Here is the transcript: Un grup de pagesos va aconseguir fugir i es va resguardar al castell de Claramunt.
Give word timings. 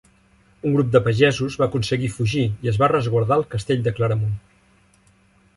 Un 0.69 0.77
grup 0.77 0.87
de 0.95 1.01
pagesos 1.07 1.57
va 1.63 1.67
aconseguir 1.67 2.09
fugir 2.15 2.47
i 2.65 2.71
es 2.73 2.81
va 2.85 2.91
resguardar 2.95 3.39
al 3.39 3.47
castell 3.55 3.85
de 3.89 3.97
Claramunt. 4.01 4.37